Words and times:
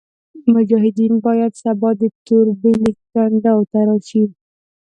مجاهدین 0.53 1.13
باید 1.25 1.51
سبا 1.63 1.89
د 2.01 2.03
توربېلې 2.27 2.91
کنډو 3.11 3.57
ته 3.71 3.79
راشي. 3.87 4.23